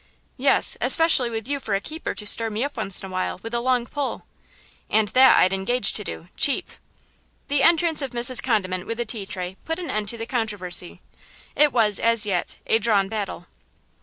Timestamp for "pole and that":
3.85-5.37